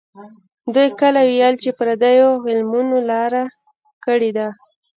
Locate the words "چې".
1.63-1.69